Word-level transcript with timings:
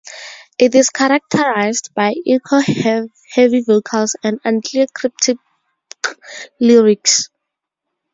It 0.57 0.73
is 0.73 0.89
characterized 0.89 1.91
by 1.93 2.15
echo-heavy 2.27 3.61
vocals 3.61 4.15
and 4.23 4.39
unclear 4.43 4.87
cryptic 4.91 5.37
lyrics. 6.59 7.29